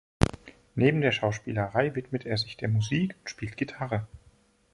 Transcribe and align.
Neben 0.73 1.01
der 1.01 1.11
Schauspielerei 1.11 1.93
widmet 1.93 2.25
er 2.25 2.35
sich 2.39 2.57
der 2.57 2.69
Musik 2.69 3.13
und 3.21 3.29
spielt 3.29 3.55
Gitarre. 3.55 4.07